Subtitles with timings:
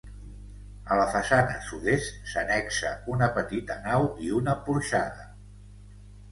[0.95, 5.33] A la façana sud-est s'annexa una petita nau i una porxada.